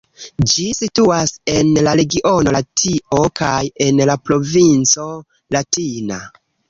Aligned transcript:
Ĝi 0.51 0.63
situas 0.77 1.33
en 1.55 1.67
la 1.87 1.93
regiono 1.99 2.53
Latio 2.57 3.21
kaj 3.41 3.61
en 3.89 4.01
la 4.11 4.17
provinco 4.31 5.07
Latina. 5.59 6.19